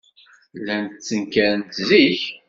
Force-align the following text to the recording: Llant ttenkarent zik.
Llant 0.59 0.95
ttenkarent 1.01 1.73
zik. 1.87 2.19